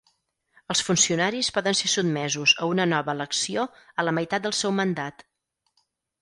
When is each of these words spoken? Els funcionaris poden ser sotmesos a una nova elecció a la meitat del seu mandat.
Els 0.75 0.79
funcionaris 0.85 1.49
poden 1.57 1.77
ser 1.79 1.89
sotmesos 1.93 2.53
a 2.65 2.69
una 2.71 2.87
nova 2.95 3.15
elecció 3.19 3.67
a 3.93 4.07
la 4.09 4.15
meitat 4.21 4.49
del 4.49 4.57
seu 4.63 4.75
mandat. 4.81 5.25